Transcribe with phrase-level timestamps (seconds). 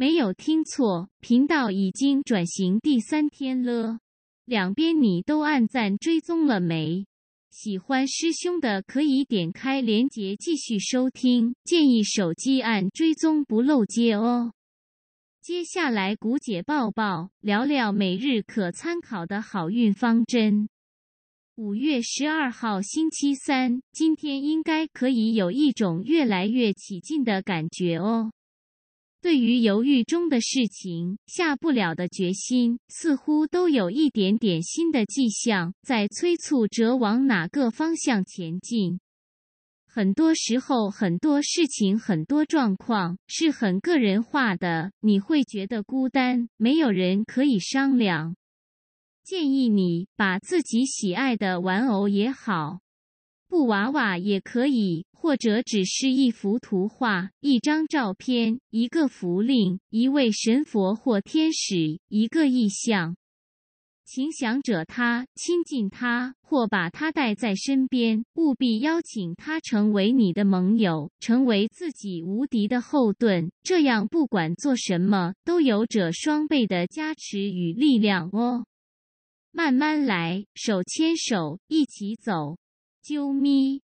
[0.00, 3.98] 没有听错，频道已经转型第三天了。
[4.44, 7.04] 两边你都按赞追踪了没？
[7.50, 14.52] 喜欢师兄的可以点开链接继续收听，建议手机按追踪不漏接哦。
[15.42, 20.68] 接下来古姐抱抱，聊聊每日可参考的好运方针。
[21.56, 28.30] 五月十二号星期三，今天应该可以有一种越来越起劲的感觉哦。
[29.20, 39.00] 对于犹豫中的事情，下不了的决心，似乎都有一点点新的迹象，在催促着往哪个方向前进。
[39.86, 48.36] 很多时候，很多事情，很多状况，是很个人化的，你会觉得孤单，没有人可以商量。
[49.24, 52.78] 建议你把自己喜爱的玩偶也好。
[53.48, 63.16] 布娃娃也可以，或者只是一幅图画、一张照片、一个符令、一位神佛或天使、一个意象，
[64.04, 73.50] 请想着他，亲近他，或把他带在身边，务必邀请他成为你的盟友，成为自己无敌的后盾。
[73.62, 78.66] 这样不管做什么，都有着双倍的加持与力量哦。
[79.52, 82.58] 慢慢来，手牵手，一起走。
[83.08, 83.87] 啾咪。